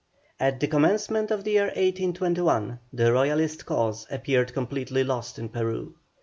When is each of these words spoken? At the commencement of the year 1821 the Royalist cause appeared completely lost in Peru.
At 0.39 0.59
the 0.59 0.67
commencement 0.67 1.29
of 1.29 1.43
the 1.43 1.51
year 1.51 1.65
1821 1.65 2.79
the 2.91 3.13
Royalist 3.13 3.67
cause 3.67 4.07
appeared 4.09 4.51
completely 4.51 5.03
lost 5.03 5.37
in 5.37 5.47
Peru. 5.47 5.93